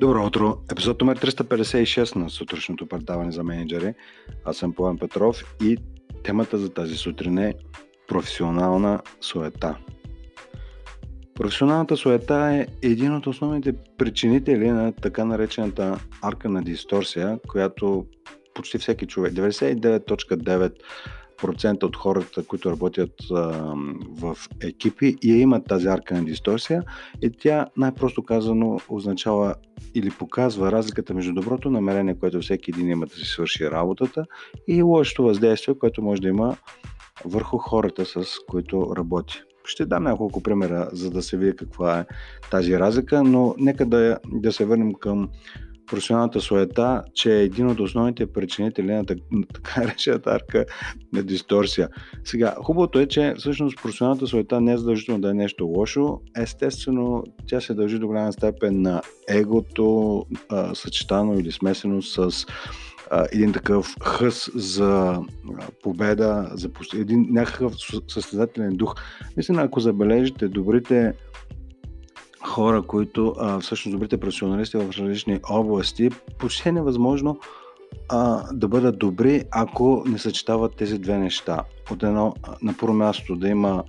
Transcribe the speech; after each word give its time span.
Добро 0.00 0.26
утро! 0.26 0.56
Епизод 0.72 1.00
номер 1.00 1.18
356 1.18 2.16
на 2.16 2.30
сутрешното 2.30 2.86
предаване 2.86 3.32
за 3.32 3.44
менеджери. 3.44 3.94
Аз 4.44 4.56
съм 4.56 4.72
Пламен 4.72 4.98
Петров 4.98 5.56
и 5.62 5.76
темата 6.24 6.58
за 6.58 6.68
тази 6.68 6.96
сутрин 6.96 7.38
е 7.38 7.54
професионална 8.08 9.00
суета. 9.20 9.76
Професионалната 11.34 11.96
суета 11.96 12.34
е 12.34 12.66
един 12.88 13.14
от 13.14 13.26
основните 13.26 13.74
причинители 13.98 14.70
на 14.70 14.92
така 14.92 15.24
наречената 15.24 15.98
арка 16.22 16.48
на 16.48 16.62
дисторсия, 16.62 17.38
която 17.48 18.06
почти 18.54 18.78
всеки 18.78 19.06
човек, 19.06 19.32
99.9 19.32 20.72
процента 21.36 21.86
от 21.86 21.96
хората, 21.96 22.46
които 22.46 22.70
работят 22.70 23.14
в 24.10 24.36
екипи 24.62 25.16
и 25.22 25.32
имат 25.32 25.66
тази 25.66 25.86
арка 25.86 26.14
на 26.14 26.24
дисторсия 26.24 26.82
и 27.22 27.30
тя 27.30 27.66
най-просто 27.76 28.22
казано 28.22 28.78
означава 28.88 29.54
или 29.94 30.10
показва 30.10 30.72
разликата 30.72 31.14
между 31.14 31.32
доброто 31.32 31.70
намерение, 31.70 32.18
което 32.18 32.40
всеки 32.40 32.70
един 32.70 32.90
има 32.90 33.06
да 33.06 33.14
си 33.14 33.24
свърши 33.24 33.70
работата 33.70 34.24
и 34.68 34.82
лошото 34.82 35.22
въздействие, 35.22 35.78
което 35.78 36.02
може 36.02 36.22
да 36.22 36.28
има 36.28 36.56
върху 37.24 37.58
хората, 37.58 38.06
с 38.06 38.26
които 38.48 38.92
работи. 38.96 39.42
Ще 39.64 39.86
дам 39.86 40.02
няколко 40.02 40.42
примера, 40.42 40.88
за 40.92 41.10
да 41.10 41.22
се 41.22 41.36
види 41.36 41.56
каква 41.56 41.98
е 41.98 42.06
тази 42.50 42.78
разлика, 42.78 43.22
но 43.22 43.54
нека 43.58 43.86
да, 43.86 44.18
да 44.32 44.52
се 44.52 44.64
върнем 44.64 44.94
към 44.94 45.28
професионалната 45.86 46.40
суета, 46.40 47.02
че 47.14 47.36
е 47.36 47.42
един 47.42 47.66
от 47.66 47.80
основните 47.80 48.32
причинители 48.32 48.92
на 48.92 49.04
така 49.54 49.80
наречената 49.80 50.30
арка 50.30 50.64
на 51.12 51.22
дисторсия. 51.22 51.88
Сега, 52.24 52.54
хубавото 52.62 52.98
е, 52.98 53.06
че 53.06 53.34
всъщност 53.38 53.82
професионалната 53.82 54.26
суета 54.26 54.60
не 54.60 54.72
е 54.72 54.76
задължително 54.76 55.20
да 55.20 55.30
е 55.30 55.34
нещо 55.34 55.66
лошо. 55.66 56.20
Естествено, 56.38 57.24
тя 57.48 57.60
се 57.60 57.74
дължи 57.74 57.98
до 57.98 58.06
голяма 58.06 58.32
степен 58.32 58.82
на 58.82 59.02
егото, 59.28 60.26
съчетано 60.74 61.38
или 61.38 61.52
смесено 61.52 62.02
с 62.02 62.46
един 63.32 63.52
такъв 63.52 63.96
хъс 64.00 64.50
за 64.54 65.20
победа, 65.82 66.50
за 66.54 66.70
един 66.94 67.26
някакъв 67.30 67.72
състезателен 68.08 68.76
дух. 68.76 68.94
Мисля, 69.36 69.62
ако 69.62 69.80
забележите 69.80 70.48
добрите 70.48 71.12
хора, 72.46 72.82
които 72.82 73.34
а, 73.38 73.60
всъщност 73.60 73.94
добрите 73.94 74.20
професионалисти 74.20 74.76
в 74.76 74.90
различни 74.98 75.40
области, 75.50 76.10
почти 76.38 76.68
е 76.68 76.72
невъзможно 76.72 77.38
а, 78.08 78.42
да 78.52 78.68
бъдат 78.68 78.98
добри, 78.98 79.44
ако 79.50 80.04
не 80.06 80.18
съчетават 80.18 80.76
тези 80.76 80.98
две 80.98 81.18
неща. 81.18 81.64
От 81.90 82.02
едно, 82.02 82.34
на 82.62 82.74
първо 82.80 82.94
място 82.94 83.36
да 83.36 83.48
има 83.48 83.84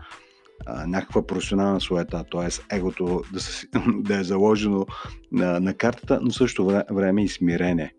а, 0.65 0.87
някаква 0.87 1.27
професионална 1.27 1.81
суета, 1.81 2.25
т.е. 2.31 2.75
егото 2.75 3.21
да, 3.33 3.39
се, 3.39 3.67
да 3.87 4.19
е 4.19 4.23
заложено 4.23 4.85
на, 5.31 5.59
на 5.59 5.73
картата, 5.73 6.19
но 6.21 6.31
също 6.31 6.81
време 6.91 7.23
и 7.23 7.27
смирение. 7.27 7.93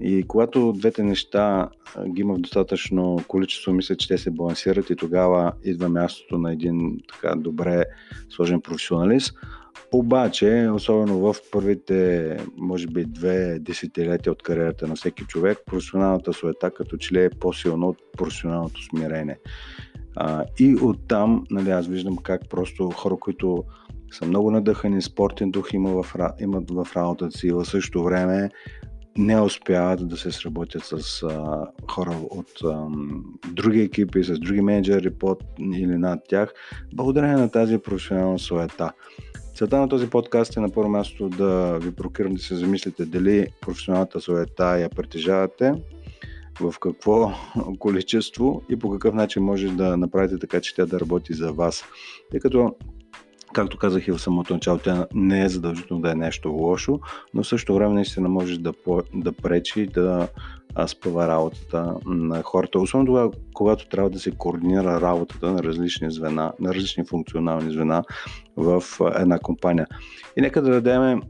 И 0.00 0.24
когато 0.28 0.72
двете 0.72 1.02
неща 1.02 1.68
ги 2.08 2.20
има 2.20 2.34
в 2.34 2.38
достатъчно 2.38 3.20
количество, 3.28 3.72
мисля, 3.72 3.96
че 3.96 4.08
те 4.08 4.18
се 4.18 4.30
балансират 4.30 4.90
и 4.90 4.96
тогава 4.96 5.52
идва 5.64 5.88
мястото 5.88 6.38
на 6.38 6.52
един 6.52 7.00
така 7.08 7.34
добре 7.36 7.84
сложен 8.30 8.60
професионалист. 8.60 9.34
Обаче, 9.92 10.68
особено 10.74 11.18
в 11.18 11.36
първите, 11.52 12.36
може 12.56 12.86
би, 12.86 13.04
две 13.04 13.58
десетилетия 13.58 14.32
от 14.32 14.42
кариерата 14.42 14.86
на 14.86 14.94
всеки 14.94 15.24
човек, 15.24 15.58
професионалната 15.66 16.32
суета 16.32 16.70
като 16.70 16.96
че 16.96 17.14
ли 17.14 17.24
е 17.24 17.30
по-силно 17.30 17.88
от 17.88 17.98
професионалното 18.16 18.84
смирение. 18.84 19.38
А, 20.16 20.44
и 20.58 20.76
оттам, 20.82 21.44
нали, 21.50 21.70
аз 21.70 21.86
виждам 21.86 22.16
как 22.16 22.48
просто 22.48 22.90
хора, 22.90 23.16
които 23.20 23.64
са 24.12 24.26
много 24.26 24.50
надъхани, 24.50 25.02
спортен 25.02 25.50
дух 25.50 25.72
има 25.72 26.02
в, 26.02 26.14
имат 26.40 26.70
в 26.70 26.86
работата 26.96 27.38
си, 27.38 27.50
в 27.50 27.64
същото 27.64 28.04
време 28.04 28.50
не 29.18 29.40
успяват 29.40 30.08
да 30.08 30.16
се 30.16 30.32
сработят 30.32 30.84
с 30.84 31.22
а, 31.22 31.66
хора 31.90 32.16
от 32.30 32.50
а, 32.64 32.86
други 33.52 33.80
екипи, 33.80 34.24
с 34.24 34.38
други 34.38 34.60
менеджери 34.60 35.10
под 35.10 35.44
или 35.60 35.96
над 35.96 36.20
тях, 36.28 36.52
благодарение 36.94 37.36
на 37.36 37.50
тази 37.50 37.78
професионална 37.78 38.38
суета. 38.38 38.92
Целта 39.58 39.80
на 39.80 39.88
този 39.88 40.10
подкаст 40.10 40.56
е 40.56 40.60
на 40.60 40.70
първо 40.70 40.88
място 40.88 41.28
да 41.28 41.78
ви 41.78 41.94
прокирам 41.94 42.34
да 42.34 42.42
се 42.42 42.56
замислите 42.56 43.04
дали 43.04 43.46
професионалната 43.60 44.20
суета 44.20 44.78
я 44.78 44.88
притежавате, 44.88 45.72
в 46.60 46.74
какво 46.80 47.32
количество 47.78 48.62
и 48.68 48.78
по 48.78 48.90
какъв 48.90 49.14
начин 49.14 49.42
може 49.42 49.68
да 49.68 49.96
направите 49.96 50.38
така, 50.38 50.60
че 50.60 50.74
тя 50.74 50.86
да 50.86 51.00
работи 51.00 51.34
за 51.34 51.52
вас. 51.52 51.84
Тъй 52.30 52.40
като 52.40 52.74
Както 53.52 53.78
казах 53.78 54.08
и 54.08 54.12
в 54.12 54.18
самото 54.18 54.54
начало, 54.54 54.78
тя 54.78 55.06
не 55.14 55.44
е 55.44 55.48
задължително 55.48 56.02
да 56.02 56.10
е 56.10 56.14
нещо 56.14 56.48
лошо, 56.48 57.00
но 57.34 57.42
в 57.42 57.48
същото 57.48 57.74
време 57.74 57.94
наистина 57.94 58.28
може 58.28 58.58
да, 58.58 58.72
да 59.14 59.32
пречи 59.32 59.86
да 59.86 60.28
спъва 60.86 61.28
работата 61.28 61.94
на 62.06 62.42
хората. 62.42 62.78
Особено 62.78 63.06
тогава, 63.06 63.30
когато 63.54 63.88
трябва 63.88 64.10
да 64.10 64.18
се 64.18 64.30
координира 64.30 65.00
работата 65.00 65.52
на 65.52 65.62
различни 65.62 66.10
звена, 66.10 66.52
на 66.60 66.74
различни 66.74 67.04
функционални 67.04 67.72
звена 67.72 68.04
в 68.56 68.82
една 69.14 69.38
компания. 69.38 69.86
И 70.36 70.40
нека 70.40 70.62
да 70.62 70.70
дадем 70.70 71.22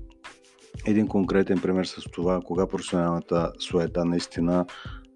един 0.86 1.08
конкретен 1.08 1.60
пример 1.60 1.84
с 1.84 2.02
това, 2.12 2.40
кога 2.40 2.66
професионалната 2.66 3.52
суета 3.58 4.04
наистина 4.04 4.66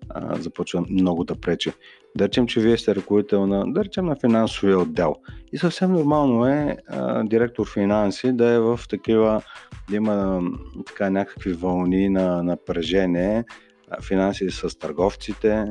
а, 0.09 0.41
започва 0.41 0.85
много 0.91 1.25
да 1.25 1.35
пречи. 1.35 1.73
Да 2.17 2.25
речем, 2.25 2.47
че 2.47 2.61
вие 2.61 2.79
сте 2.79 2.95
ръководител 2.95 3.47
на, 3.47 3.73
да 3.73 3.85
речем, 3.85 4.07
на 4.07 4.17
финансовия 4.17 4.79
отдел. 4.79 5.15
И 5.53 5.59
съвсем 5.59 5.93
нормално 5.93 6.47
е 6.47 6.77
а, 6.89 7.25
директор 7.25 7.67
финанси 7.73 8.33
да 8.33 8.49
е 8.49 8.61
в 8.61 8.81
такива, 8.91 9.43
да 9.91 9.97
има 9.97 10.43
така 10.87 11.11
някакви 11.11 11.53
вълни 11.53 12.09
на 12.09 12.43
напрежение, 12.43 13.45
финанси 14.01 14.51
с 14.51 14.79
търговците, 14.79 15.67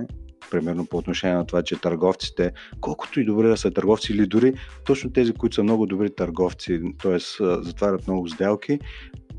примерно 0.52 0.86
по 0.86 0.98
отношение 0.98 1.36
на 1.36 1.46
това, 1.46 1.64
че 1.64 1.82
търговците, 1.82 2.52
колкото 2.82 3.20
и 3.20 3.26
добре 3.26 3.48
да 3.48 3.58
са 3.58 3.72
търговци 3.72 4.14
или 4.14 4.28
дори 4.28 4.54
точно 4.86 5.12
тези, 5.12 5.34
които 5.34 5.56
са 5.56 5.64
много 5.64 5.86
добри 5.86 6.16
търговци, 6.16 6.82
т.е. 7.04 7.18
затварят 7.40 8.08
много 8.08 8.28
сделки, 8.28 8.80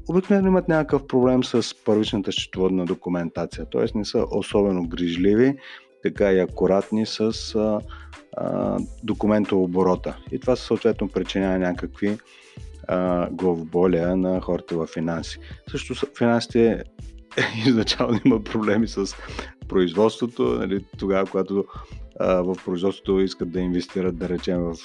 обикновено 0.08 0.48
имат 0.48 0.68
някакъв 0.68 1.06
проблем 1.06 1.44
с 1.44 1.84
първичната 1.84 2.32
счетоводна 2.32 2.84
документация, 2.84 3.66
т.е. 3.70 3.98
не 3.98 4.04
са 4.04 4.26
особено 4.30 4.88
грижливи, 4.88 5.56
така 6.02 6.32
и 6.32 6.40
акуратни 6.40 7.06
с 7.06 7.20
а, 7.54 7.80
а, 8.36 8.78
оборота. 9.52 10.16
И 10.32 10.40
това 10.40 10.56
съответно 10.56 11.08
причинява 11.08 11.58
някакви 11.58 12.18
главоболия 13.30 14.16
на 14.16 14.40
хората 14.40 14.76
в 14.76 14.86
финанси. 14.86 15.38
Също 15.70 15.94
финансите 16.18 16.82
изначално 17.66 18.20
има 18.24 18.44
проблеми 18.44 18.88
с 18.88 19.16
производството, 19.68 20.42
нали, 20.42 20.84
тогава, 20.98 21.26
когато 21.26 21.64
в 22.20 22.56
производството 22.64 23.20
искат 23.20 23.50
да 23.50 23.60
инвестират, 23.60 24.18
да 24.18 24.28
речем, 24.28 24.60
в 24.60 24.76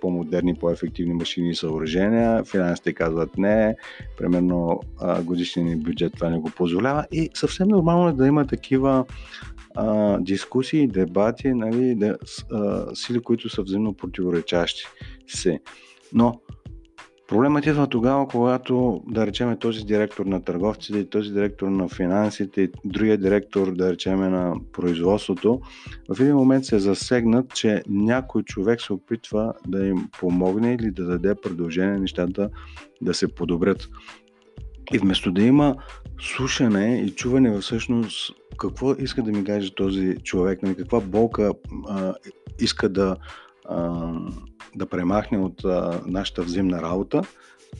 по-модерни, 0.00 0.54
по-ефективни 0.54 1.14
машини 1.14 1.50
и 1.50 1.54
съоръжения. 1.54 2.44
Финансите 2.44 2.92
казват 2.92 3.38
не, 3.38 3.76
примерно 4.18 4.80
годишния 5.22 5.76
бюджет 5.76 6.12
това 6.14 6.30
не 6.30 6.38
го 6.38 6.50
позволява 6.50 7.06
и 7.12 7.30
съвсем 7.34 7.68
нормално 7.68 8.08
е 8.08 8.12
да 8.12 8.26
има 8.26 8.46
такива 8.46 9.04
а, 9.74 10.18
дискусии, 10.20 10.86
дебати, 10.86 11.52
нали, 11.52 11.94
да, 11.94 12.16
а, 12.52 12.86
сили, 12.94 13.20
които 13.20 13.48
са 13.48 13.62
взаимно 13.62 13.94
противоречащи 13.94 14.82
се. 15.26 15.60
Но 16.12 16.40
Проблемът 17.30 17.66
идва 17.66 17.86
тогава, 17.86 18.28
когато, 18.28 19.02
да 19.06 19.26
речеме, 19.26 19.58
този 19.58 19.84
директор 19.84 20.26
на 20.26 20.44
търговците, 20.44 21.08
този 21.08 21.32
директор 21.32 21.68
на 21.68 21.88
финансите, 21.88 22.70
другия 22.84 23.18
директор, 23.18 23.74
да 23.74 23.92
речеме, 23.92 24.28
на 24.28 24.54
производството, 24.72 25.60
в 26.16 26.20
един 26.20 26.36
момент 26.36 26.64
се 26.64 26.78
засегнат, 26.78 27.54
че 27.54 27.82
някой 27.88 28.42
човек 28.42 28.80
се 28.80 28.92
опитва 28.92 29.54
да 29.66 29.86
им 29.86 30.08
помогне 30.18 30.74
или 30.74 30.90
да 30.90 31.04
даде 31.04 31.34
предложение 31.34 31.98
нещата 31.98 32.50
да 33.02 33.14
се 33.14 33.34
подобрят. 33.34 33.88
И 34.92 34.98
вместо 34.98 35.32
да 35.32 35.42
има 35.42 35.76
слушане 36.20 37.02
и 37.06 37.10
чуване 37.10 37.60
всъщност 37.60 38.34
какво 38.58 38.92
иска 38.92 39.22
да 39.22 39.32
ми 39.32 39.44
каже 39.44 39.74
този 39.74 40.16
човек, 40.24 40.62
нали, 40.62 40.74
каква 40.74 41.00
болка 41.00 41.52
а, 41.88 42.14
иска 42.60 42.88
да, 42.88 43.16
да 44.74 44.86
премахне 44.86 45.38
от 45.38 45.64
а, 45.64 46.00
нашата 46.06 46.42
взаимна 46.42 46.82
работа, 46.82 47.22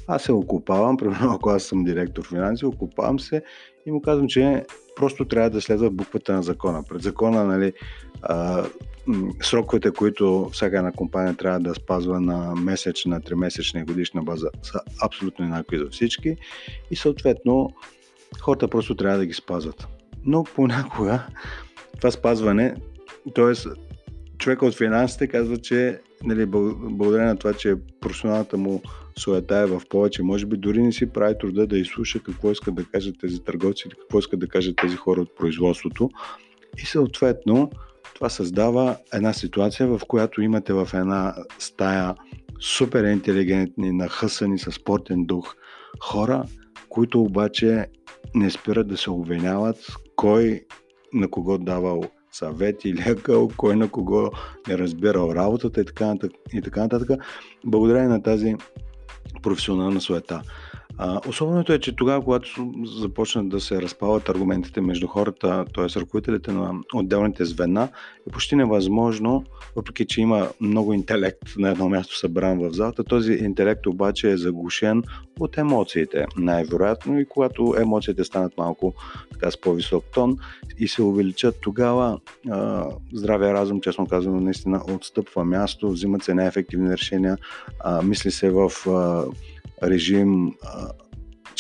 аз 0.07 0.23
се 0.23 0.33
окупавам, 0.33 0.97
примерно 0.99 1.33
ако 1.33 1.51
аз 1.51 1.63
съм 1.63 1.85
директор 1.85 2.29
финанси, 2.29 2.67
окупавам 2.67 3.21
се 3.21 3.43
и 3.87 3.91
му 3.91 4.03
казвам, 4.03 4.29
че 4.29 4.65
просто 4.97 5.25
трябва 5.25 5.51
да 5.51 5.61
следва 5.61 5.91
буквата 5.91 6.33
на 6.33 6.43
закона. 6.43 6.83
Пред 6.89 7.03
закона, 7.03 7.45
нали, 7.45 7.73
а, 8.23 8.65
сроковете, 9.43 9.91
които 9.91 10.51
всяка 10.53 10.79
една 10.79 10.93
компания 10.93 11.37
трябва 11.37 11.61
да 11.61 11.75
спазва 11.75 12.21
на 12.21 12.55
месечна, 12.55 13.21
тримесечна 13.21 13.81
и 13.81 13.85
годишна 13.85 14.23
база 14.23 14.49
са 14.63 14.81
абсолютно 15.03 15.45
еднакви 15.45 15.79
за 15.79 15.87
всички 15.91 16.37
и 16.91 16.97
съответно 16.97 17.71
хората 18.41 18.69
просто 18.69 18.95
трябва 18.95 19.19
да 19.19 19.27
ги 19.27 19.35
спазват. 19.35 19.89
Но 20.25 20.45
понякога 20.45 21.27
това 21.97 22.11
спазване, 22.11 22.75
т.е 23.35 23.55
човека 24.41 24.67
от 24.67 24.75
финансите 24.75 25.27
казва, 25.27 25.57
че 25.57 26.01
нали, 26.25 26.47
благодарение 26.47 27.27
на 27.27 27.37
това, 27.37 27.53
че 27.53 27.75
професионалната 28.01 28.57
му 28.57 28.83
суета 29.19 29.57
е 29.57 29.67
в 29.67 29.83
повече, 29.91 30.23
може 30.23 30.47
би 30.47 30.57
дори 30.57 30.83
не 30.83 30.93
си 30.93 31.07
прави 31.07 31.35
труда 31.41 31.67
да 31.67 31.79
изслуша 31.79 32.23
какво 32.23 32.51
искат 32.51 32.75
да 32.75 32.85
кажат 32.85 33.15
тези 33.21 33.41
търговци 33.41 33.83
или 33.87 33.95
какво 34.01 34.19
искат 34.19 34.41
да 34.41 34.49
кажат 34.49 34.77
тези 34.77 34.97
хора 34.97 35.21
от 35.21 35.37
производството. 35.37 36.11
И 36.79 36.87
съответно, 36.87 37.71
това 38.15 38.29
създава 38.29 38.97
една 39.13 39.33
ситуация, 39.33 39.87
в 39.87 40.01
която 40.09 40.43
имате 40.43 40.73
в 40.73 40.89
една 40.95 41.35
стая 41.59 42.15
супер 42.61 43.05
интелигентни, 43.05 43.93
нахъсани 43.93 44.59
със 44.59 44.75
спортен 44.75 45.25
дух 45.25 45.55
хора, 46.01 46.45
които 46.89 47.23
обаче 47.23 47.87
не 48.35 48.51
спират 48.51 48.89
да 48.89 48.97
се 48.97 49.11
обвиняват 49.11 49.77
кой 50.17 50.61
на 51.13 51.31
кого 51.31 51.59
давал 51.59 52.03
съвет 52.33 52.85
или 52.85 53.05
лекал, 53.09 53.51
кой 53.57 53.77
на 53.77 53.91
кого 53.91 54.31
не 54.69 54.79
разбирал 54.79 55.33
работата 55.35 55.81
и 55.81 55.85
така 55.85 56.07
нататък. 56.07 56.41
И 56.53 56.63
така 56.63 56.81
нататък. 56.81 57.21
Благодарение 57.65 58.09
на 58.09 58.23
тази 58.23 58.55
професионална 59.43 60.01
суета. 60.01 60.43
Особеното 61.29 61.73
е, 61.73 61.79
че 61.79 61.97
тогава, 61.97 62.25
когато 62.25 62.73
започнат 62.85 63.49
да 63.49 63.61
се 63.61 63.83
разпалват 63.83 64.29
аргументите 64.29 64.81
между 64.81 65.07
хората, 65.07 65.65
т.е. 65.75 66.01
ръководителите 66.01 66.53
на 66.53 66.73
отделните 66.95 67.45
звена, 67.45 67.89
е 68.29 68.33
почти 68.33 68.57
невъзможно, 68.57 69.45
въпреки 69.77 70.07
че 70.07 70.21
има 70.21 70.49
много 70.61 70.93
интелект 70.93 71.57
на 71.59 71.71
едно 71.71 71.89
място 71.89 72.19
събран 72.19 72.59
в 72.59 72.73
залата, 72.73 73.05
този 73.05 73.33
интелект 73.33 73.87
обаче 73.87 74.31
е 74.31 74.37
заглушен 74.37 75.03
от 75.41 75.59
емоциите, 75.59 76.27
най-вероятно 76.37 77.21
и 77.21 77.29
когато 77.29 77.75
емоциите 77.79 78.25
станат 78.25 78.59
малко 78.59 78.95
така 79.33 79.51
с 79.51 79.61
по-висок 79.61 80.05
тон 80.15 80.37
и 80.79 80.89
се 80.89 81.03
увеличат, 81.03 81.57
тогава 81.61 82.21
а, 82.51 82.87
здравия 83.13 83.55
разум, 83.55 83.81
честно 83.81 84.07
казано, 84.07 84.41
наистина 84.41 84.83
отстъпва 84.95 85.45
място, 85.45 85.91
взимат 85.91 86.23
се 86.23 86.35
неефективни 86.35 86.93
решения, 86.93 87.39
а, 87.81 88.03
мисли 88.03 88.31
се 88.31 88.51
в 88.51 88.71
а, 88.89 89.25
режим 89.83 90.53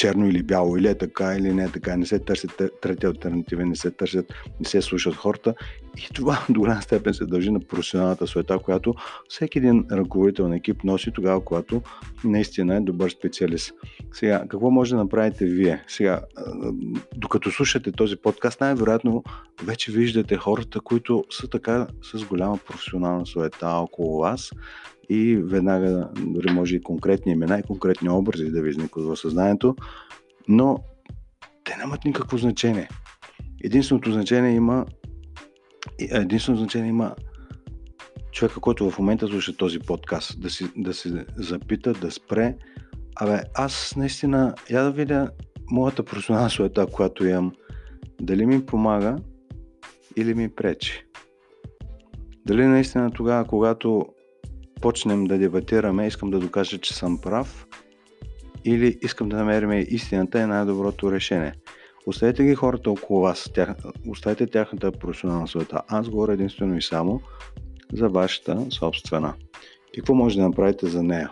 черно 0.00 0.28
или 0.28 0.42
бяло, 0.42 0.76
или 0.76 0.88
е 0.88 0.94
така, 0.94 1.36
или 1.36 1.52
не 1.52 1.64
е 1.64 1.68
така, 1.68 1.96
не 1.96 2.06
се 2.06 2.18
търсят 2.18 2.62
трети 2.82 3.06
альтернативи, 3.06 3.64
не 3.64 3.76
се 3.76 3.90
търсят, 3.90 4.32
не 4.60 4.66
се 4.66 4.82
слушат 4.82 5.14
хората. 5.14 5.54
И 5.96 6.14
това 6.14 6.44
до 6.48 6.60
голяма 6.60 6.82
степен 6.82 7.14
се 7.14 7.26
дължи 7.26 7.50
на 7.50 7.60
професионалната 7.60 8.26
света, 8.26 8.58
която 8.58 8.94
всеки 9.28 9.58
един 9.58 9.84
ръководител 9.92 10.48
на 10.48 10.56
екип 10.56 10.84
носи 10.84 11.10
тогава, 11.14 11.44
когато 11.44 11.82
наистина 12.24 12.76
е 12.76 12.80
добър 12.80 13.10
специалист. 13.10 13.72
Сега, 14.12 14.44
какво 14.48 14.70
може 14.70 14.90
да 14.90 14.96
направите 14.96 15.44
вие? 15.44 15.84
Сега, 15.88 16.20
докато 17.16 17.50
слушате 17.50 17.92
този 17.92 18.16
подкаст, 18.16 18.60
най-вероятно 18.60 19.24
вече 19.64 19.92
виждате 19.92 20.36
хората, 20.36 20.80
които 20.80 21.24
са 21.30 21.48
така 21.48 21.86
с 22.02 22.24
голяма 22.24 22.58
професионална 22.66 23.26
света 23.26 23.68
около 23.68 24.18
вас 24.18 24.50
и 25.10 25.36
веднага 25.36 26.08
дори 26.26 26.52
може 26.52 26.76
и 26.76 26.82
конкретни 26.82 27.32
имена 27.32 27.58
и 27.58 27.62
конкретни 27.62 28.08
образи 28.08 28.50
да 28.50 28.62
ви 28.62 28.70
изникват 28.70 29.04
в 29.04 29.16
съзнанието, 29.16 29.76
но 30.48 30.78
те 31.64 31.76
нямат 31.76 32.04
никакво 32.04 32.38
значение. 32.38 32.88
Единственото 33.64 34.12
значение 34.12 34.54
има 34.54 34.86
единственото 35.98 36.60
значение 36.60 36.88
има 36.88 37.14
човека, 38.32 38.60
който 38.60 38.90
в 38.90 38.98
момента 38.98 39.26
слуша 39.28 39.56
този 39.56 39.78
подкаст, 39.78 40.40
да, 40.40 40.50
си, 40.50 40.66
да 40.76 40.94
се 40.94 41.26
запита, 41.36 41.92
да 41.92 42.10
спре. 42.10 42.56
Абе, 43.16 43.42
аз 43.54 43.96
наистина, 43.96 44.54
я 44.70 44.82
да 44.82 44.90
видя 44.90 45.30
моята 45.70 46.02
професионална 46.02 46.50
суета, 46.50 46.86
която 46.86 47.26
имам, 47.26 47.52
дали 48.20 48.46
ми 48.46 48.66
помага 48.66 49.16
или 50.16 50.34
ми 50.34 50.48
пречи. 50.48 51.04
Дали 52.46 52.66
наистина 52.66 53.10
тогава, 53.10 53.44
когато 53.44 54.06
почнем 54.80 55.24
да 55.24 55.38
дебатираме, 55.38 56.06
искам 56.06 56.30
да 56.30 56.38
докажа, 56.38 56.78
че 56.78 56.94
съм 56.94 57.20
прав 57.20 57.66
или 58.64 58.98
искам 59.02 59.28
да 59.28 59.36
намерим 59.36 59.86
истината 59.88 60.40
е 60.40 60.46
най-доброто 60.46 61.12
решение. 61.12 61.52
Оставете 62.06 62.44
ги 62.44 62.54
хората 62.54 62.90
около 62.90 63.20
вас, 63.20 63.50
тях, 63.54 63.74
оставете 64.08 64.46
тяхната 64.46 64.92
професионална 64.92 65.48
света. 65.48 65.82
Аз 65.88 66.08
говоря 66.08 66.32
единствено 66.32 66.76
и 66.76 66.82
само 66.82 67.20
за 67.92 68.08
вашата 68.08 68.66
собствена. 68.70 69.34
И 69.94 69.96
какво 69.96 70.14
може 70.14 70.36
да 70.36 70.42
направите 70.42 70.86
за 70.86 71.02
нея? 71.02 71.30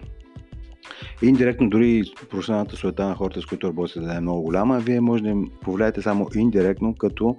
Индиректно 1.22 1.70
дори 1.70 2.02
професионалната 2.30 2.76
света 2.76 3.06
на 3.06 3.14
хората, 3.14 3.42
с 3.42 3.46
които 3.46 3.68
работите 3.68 4.00
да 4.00 4.14
е 4.14 4.20
много 4.20 4.42
голяма, 4.42 4.78
вие 4.78 5.00
може 5.00 5.22
да 5.22 5.28
им 5.28 5.50
повлияете 5.60 6.02
само 6.02 6.28
индиректно, 6.34 6.94
като 6.94 7.36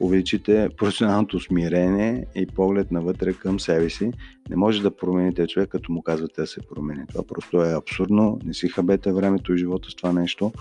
увеличите 0.00 0.68
професионалното 0.76 1.40
смирение 1.40 2.24
и 2.34 2.46
поглед 2.46 2.90
навътре 2.90 3.32
към 3.32 3.60
себе 3.60 3.90
си. 3.90 4.10
Не 4.50 4.56
може 4.56 4.82
да 4.82 4.96
промените 4.96 5.46
човек, 5.46 5.68
като 5.68 5.92
му 5.92 6.02
казвате 6.02 6.40
да 6.40 6.46
се 6.46 6.60
промени. 6.74 7.06
Това 7.08 7.24
просто 7.26 7.62
е 7.62 7.76
абсурдно. 7.76 8.38
Не 8.44 8.54
си 8.54 8.68
хабете 8.68 9.12
времето 9.12 9.54
и 9.54 9.58
живота 9.58 9.90
с 9.90 9.94
това 9.94 10.12
нещо. 10.12 10.52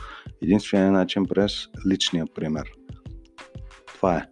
Единственият 0.41 0.93
начин 0.93 1.25
през 1.25 1.53
личния 1.89 2.25
пример. 2.35 2.71
Това 3.87 4.17
е. 4.17 4.25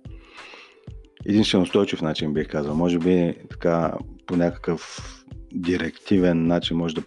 Единствено 1.26 1.64
устойчив 1.64 2.02
начин 2.02 2.34
бих 2.34 2.48
казал. 2.48 2.76
Може 2.76 3.00
би 3.00 3.36
така 3.50 3.94
по 4.26 4.36
някакъв 4.36 5.12
директивен 5.54 6.48
начин 6.48 6.78
може 6.78 6.96
да 6.96 7.02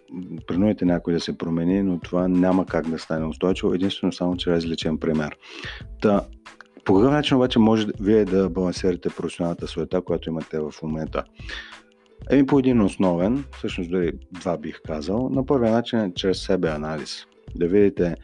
принудите 0.46 0.84
някой 0.84 1.12
да 1.12 1.20
се 1.20 1.38
промени, 1.38 1.82
но 1.82 1.98
това 1.98 2.28
няма 2.28 2.66
как 2.66 2.90
да 2.90 2.98
стане 2.98 3.26
устойчиво, 3.26 3.74
единствено 3.74 4.12
само 4.12 4.36
чрез 4.36 4.66
личен 4.66 4.98
пример. 4.98 5.36
Та, 6.00 6.22
по 6.88 6.94
какъв 6.94 7.12
начин 7.12 7.36
обаче 7.36 7.58
може 7.58 7.86
вие 8.00 8.24
да 8.24 8.48
балансирате 8.48 9.08
професионалната 9.08 9.66
суета, 9.66 10.00
която 10.00 10.28
имате 10.28 10.60
в 10.60 10.72
момента? 10.82 11.24
Еми 12.30 12.46
по 12.46 12.58
един 12.58 12.80
основен, 12.80 13.44
всъщност 13.58 13.90
дори 13.90 14.12
два 14.32 14.58
бих 14.58 14.80
казал. 14.86 15.28
На 15.28 15.46
първия 15.46 15.72
начин 15.72 15.98
е 15.98 16.14
чрез 16.14 16.38
себе 16.42 16.68
анализ. 16.68 17.24
Да 17.56 17.68
видите 17.68 18.16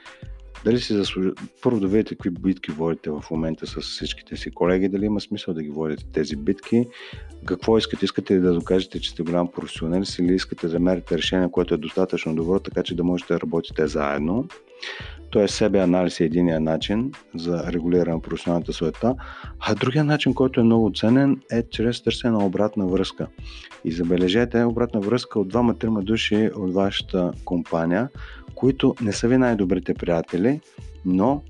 дали 0.64 0.81
си 0.81 0.93
заслужа... 0.93 1.31
Първо 1.62 1.81
да 1.81 1.87
видите 1.87 2.14
какви 2.14 2.31
битки 2.31 2.72
водите 2.72 3.11
в 3.11 3.25
момента 3.31 3.66
с 3.66 3.81
всичките 3.81 4.37
си 4.37 4.50
колеги, 4.50 4.88
дали 4.88 5.05
има 5.05 5.20
смисъл 5.20 5.55
да 5.55 5.62
ги 5.62 5.69
водите 5.69 6.05
тези 6.12 6.37
битки, 6.37 6.87
какво 7.44 7.78
искате, 7.78 8.05
искате 8.05 8.34
ли 8.34 8.40
да 8.40 8.55
докажете, 8.55 9.00
че 9.00 9.11
сте 9.11 9.22
голям 9.22 9.52
професионалист 9.52 10.19
или 10.19 10.34
искате 10.34 10.69
да 10.69 10.81
мерите 10.81 11.19
решение, 11.19 11.50
което 11.50 11.75
е 11.75 11.78
достатъчно 11.78 12.34
добро, 12.34 12.58
така 12.58 12.82
че 12.82 12.94
да 12.94 13.05
можете 13.05 13.34
да 13.34 13.40
работите 13.40 13.87
заедно. 13.87 14.49
Тоест 15.31 15.55
себе 15.55 15.78
анализ 15.78 16.20
е 16.20 16.25
единия 16.25 16.61
начин 16.61 17.12
за 17.34 17.72
регулиране 17.72 18.14
на 18.14 18.22
професионалната 18.22 18.72
света, 18.72 19.14
а 19.60 19.75
другия 19.75 20.05
начин, 20.05 20.34
който 20.34 20.60
е 20.60 20.64
много 20.64 20.93
ценен 20.94 21.40
е 21.50 21.62
чрез 21.70 22.02
търсене 22.02 22.32
на 22.32 22.46
обратна 22.46 22.87
връзка. 22.87 23.26
И 23.84 23.93
забележете 23.93 24.64
обратна 24.64 25.00
връзка 25.00 25.40
от 25.40 25.49
двама-трима 25.49 26.02
души 26.02 26.50
от 26.56 26.75
вашата 26.75 27.32
компания, 27.44 28.08
които 28.54 28.94
не 29.00 29.12
са 29.12 29.29
ви 29.29 29.36
най-добрите 29.36 29.94
приятели, 29.94 30.60
но 31.05 31.43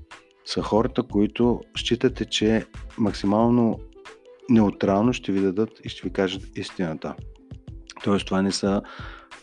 са 0.45 0.61
хората, 0.61 1.03
които 1.03 1.61
считате, 1.77 2.25
че 2.25 2.65
максимално 2.97 3.79
неутрално 4.49 5.13
ще 5.13 5.31
ви 5.31 5.39
дадат 5.39 5.69
и 5.83 5.89
ще 5.89 6.07
ви 6.07 6.13
кажат 6.13 6.57
истината. 6.57 7.15
Тоест, 8.05 8.25
това 8.25 8.41
не 8.41 8.51
са 8.51 8.81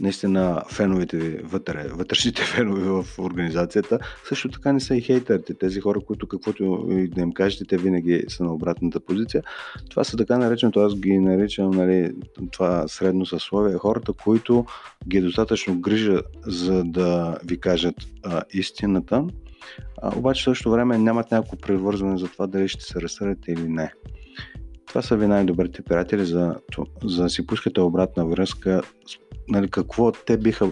наистина 0.01 0.63
феновете 0.71 1.17
ви 1.17 1.39
вътре, 1.45 1.89
вътрешните 1.89 2.43
фенове 2.55 2.83
в 2.83 3.19
организацията, 3.19 3.99
също 4.29 4.49
така 4.49 4.73
не 4.73 4.81
са 4.81 4.97
и 4.97 5.01
хейтерите, 5.01 5.55
тези 5.55 5.81
хора, 5.81 6.01
които 6.01 6.29
каквото 6.29 6.87
и 6.91 7.09
да 7.09 7.21
им 7.21 7.33
кажете, 7.33 7.65
те 7.65 7.77
винаги 7.77 8.25
са 8.29 8.45
на 8.45 8.55
обратната 8.55 9.01
позиция. 9.01 9.43
Това 9.91 10.05
са 10.05 10.17
така 10.17 10.39
нареченото, 10.39 10.81
аз 10.81 10.95
ги 10.95 11.19
наричам 11.19 11.71
нали, 11.71 12.13
това 12.51 12.89
средно 12.89 13.27
съсловие, 13.27 13.79
хората, 13.79 14.13
които 14.13 14.65
ги 15.09 15.17
е 15.17 15.23
достатъчно 15.23 15.81
грижа 15.81 16.23
за 16.47 16.85
да 16.85 17.39
ви 17.45 17.61
кажат 17.61 17.95
а, 18.23 18.43
истината, 18.53 19.25
а, 20.03 20.19
обаче 20.19 20.43
в 20.43 20.45
същото 20.45 20.71
време 20.71 20.99
нямат 20.99 21.31
някакво 21.31 21.57
привързване 21.57 22.19
за 22.19 22.29
това 22.29 22.47
дали 22.47 22.69
ще 22.69 22.85
се 22.85 23.01
разсърдите 23.01 23.53
или 23.53 23.69
не. 23.69 23.93
Това 24.93 25.03
са 25.03 25.17
ви 25.17 25.27
най-добрите 25.27 25.83
приятели, 25.83 26.25
за, 26.25 26.57
за 27.05 27.23
да 27.23 27.31
си 27.31 27.47
пускате 27.47 27.81
обратна 27.81 28.27
връзка 28.27 28.83
нали, 29.49 29.71
какво 29.71 30.13
те 30.13 30.37
биха 30.37 30.71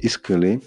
искали 0.00 0.60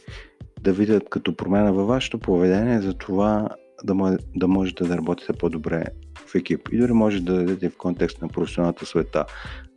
да 0.62 0.74
видят 0.74 1.10
като 1.10 1.36
промяна 1.36 1.74
във 1.74 1.88
вашето 1.88 2.20
поведение, 2.20 2.82
за 2.82 2.94
това 2.94 3.50
да, 3.84 4.18
да 4.36 4.48
можете 4.48 4.84
да 4.84 4.98
работите 4.98 5.34
по-добре 5.34 5.86
в 6.28 6.36
екип. 6.36 6.70
И 6.72 6.78
дори 6.78 6.92
може 6.92 7.22
да 7.22 7.34
дадете 7.34 7.70
в 7.70 7.78
контекст 7.78 8.22
на 8.22 8.28
професионалната 8.28 8.86
света. 8.86 9.26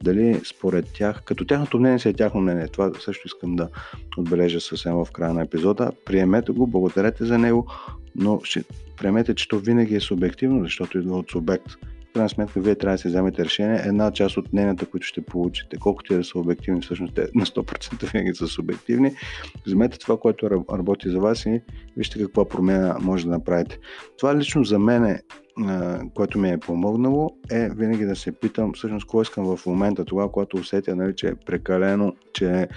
Дали 0.02 0.40
според 0.44 0.86
тях, 0.94 1.22
като 1.24 1.44
тяхното 1.44 1.78
мнение 1.78 1.98
си 1.98 2.08
е 2.08 2.12
тяхно 2.12 2.40
мнение, 2.40 2.68
това 2.68 2.90
също 3.00 3.26
искам 3.26 3.56
да 3.56 3.68
отбележа 4.16 4.60
съвсем 4.60 4.94
в 4.94 5.06
края 5.12 5.34
на 5.34 5.42
епизода. 5.42 5.90
Приемете 6.04 6.52
го, 6.52 6.66
благодарете 6.66 7.24
за 7.24 7.38
него, 7.38 7.66
но 8.16 8.40
ще 8.44 8.64
приемете, 8.96 9.34
че 9.34 9.48
то 9.48 9.58
винаги 9.58 9.96
е 9.96 10.00
субективно, 10.00 10.64
защото 10.64 10.98
идва 10.98 11.18
от 11.18 11.30
субект 11.30 11.66
крайна 12.18 12.28
сметка 12.28 12.60
вие 12.60 12.74
трябва 12.74 12.94
да 12.94 12.98
си 12.98 13.08
вземете 13.08 13.44
решение. 13.44 13.82
Една 13.84 14.10
част 14.12 14.36
от 14.36 14.52
мненията, 14.52 14.86
които 14.86 15.06
ще 15.06 15.20
получите, 15.20 15.76
колкото 15.76 16.12
и 16.12 16.16
да 16.16 16.24
са 16.24 16.38
обективни, 16.38 16.80
всъщност 16.80 17.14
те 17.14 17.28
на 17.34 17.46
100% 17.46 18.12
винаги 18.12 18.34
са 18.34 18.46
субективни. 18.46 19.12
Вземете 19.66 19.98
това, 19.98 20.16
което 20.16 20.50
работи 20.50 21.10
за 21.10 21.20
вас 21.20 21.46
и 21.46 21.62
вижте 21.96 22.18
каква 22.18 22.48
промена 22.48 22.96
може 23.00 23.24
да 23.24 23.30
направите. 23.30 23.78
Това 24.18 24.36
лично 24.36 24.64
за 24.64 24.78
мен 24.78 25.04
е 25.04 25.20
което 26.14 26.38
ми 26.38 26.50
е 26.50 26.58
помогнало, 26.58 27.30
е 27.50 27.68
винаги 27.68 28.04
да 28.04 28.16
се 28.16 28.32
питам 28.32 28.72
всъщност 28.72 29.06
какво 29.06 29.22
искам 29.22 29.56
в 29.56 29.66
момента, 29.66 30.04
тогава, 30.04 30.32
когато 30.32 30.56
усетя, 30.56 30.96
нали, 30.96 31.16
че 31.16 31.28
е 31.28 31.34
прекалено, 31.34 32.14
че 32.32 32.68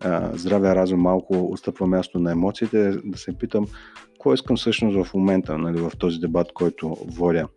а, 0.00 0.30
здравия 0.36 0.74
разум 0.74 1.00
малко 1.00 1.52
отстъпва 1.52 1.86
място 1.86 2.18
на 2.18 2.32
емоциите, 2.32 2.92
да 3.04 3.18
се 3.18 3.38
питам 3.38 3.66
какво 4.12 4.34
искам 4.34 4.56
всъщност 4.56 5.04
в 5.04 5.14
момента, 5.14 5.58
нали, 5.58 5.80
в 5.80 5.92
този 5.98 6.18
дебат, 6.18 6.52
който 6.52 6.96
водя. 7.06 7.48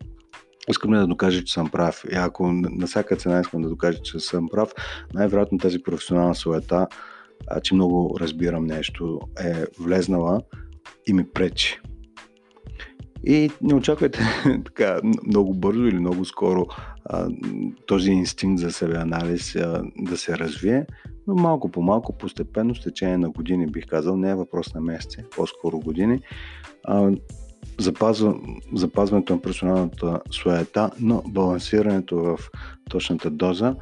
Искам 0.69 0.91
да 0.91 1.07
докажа, 1.07 1.43
че 1.43 1.53
съм 1.53 1.69
прав? 1.69 2.03
И 2.11 2.15
ако 2.15 2.51
на 2.51 2.87
всяка 2.87 3.15
цена 3.15 3.39
искам 3.39 3.61
да 3.61 3.69
докажа, 3.69 4.01
че 4.01 4.19
съм 4.19 4.47
прав, 4.51 4.73
най-вероятно 5.13 5.57
тази 5.57 5.83
професионална 5.83 6.35
суета, 6.35 6.87
че 7.63 7.75
много 7.75 8.17
разбирам 8.19 8.65
нещо, 8.65 9.19
е 9.39 9.65
влезнала 9.79 10.41
и 11.07 11.13
ми 11.13 11.29
пречи. 11.29 11.79
И 13.25 13.51
не 13.61 13.73
очаквайте 13.73 14.19
така 14.65 14.99
много 15.27 15.53
бързо 15.53 15.85
или 15.85 15.99
много 15.99 16.25
скоро 16.25 16.65
а, 17.05 17.27
този 17.87 18.11
инстинкт 18.11 18.61
за 18.61 18.71
себе 18.71 18.95
анализ 18.97 19.55
а, 19.55 19.83
да 19.97 20.17
се 20.17 20.37
развие, 20.37 20.85
но 21.27 21.35
малко 21.35 21.71
по 21.71 21.81
малко, 21.81 22.17
постепенно, 22.17 22.75
с 22.75 22.81
течение 22.81 23.17
на 23.17 23.29
години, 23.29 23.67
бих 23.67 23.85
казал, 23.85 24.17
не 24.17 24.29
е 24.29 24.35
въпрос 24.35 24.73
на 24.73 24.81
месеци, 24.81 25.23
по-скоро 25.35 25.79
години, 25.79 26.19
а, 26.83 27.11
запазва, 27.79 28.35
запазването 28.73 29.33
на 29.33 29.41
персоналната 29.41 30.19
суета, 30.31 30.91
но 30.99 31.23
балансирането 31.27 32.17
в 32.17 32.37
точната 32.89 33.29
доза 33.29 33.75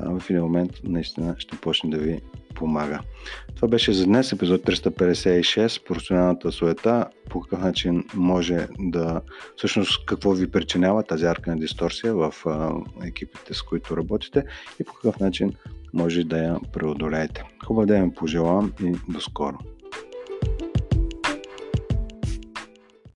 в 0.00 0.30
един 0.30 0.42
момент 0.42 0.70
наистина 0.84 1.34
ще 1.38 1.56
почне 1.56 1.90
да 1.90 1.98
ви 1.98 2.20
помага. 2.54 3.00
Това 3.56 3.68
беше 3.68 3.92
за 3.92 4.04
днес, 4.04 4.32
епизод 4.32 4.62
356, 4.62 5.84
професионалната 5.84 6.52
суета, 6.52 7.06
по 7.30 7.40
какъв 7.40 7.60
начин 7.60 8.04
може 8.14 8.66
да, 8.78 9.20
всъщност 9.56 10.06
какво 10.06 10.32
ви 10.32 10.50
причинява 10.50 11.02
тази 11.02 11.24
арка 11.24 11.50
на 11.50 11.56
дисторсия 11.56 12.14
в 12.14 12.34
а, 12.46 12.72
екипите, 13.06 13.54
с 13.54 13.62
които 13.62 13.96
работите 13.96 14.44
и 14.80 14.84
по 14.84 14.92
какъв 14.94 15.20
начин 15.20 15.52
може 15.94 16.24
да 16.24 16.38
я 16.38 16.56
преодолеете. 16.72 17.44
Хубав 17.66 17.86
ден 17.86 18.12
пожелавам 18.16 18.72
и 18.82 18.92
до 19.08 19.20
скоро! 19.20 19.58